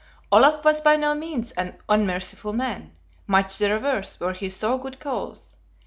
[0.31, 2.91] Olaf was by no means an unmerciful man,
[3.27, 5.55] much the reverse where he saw good cause.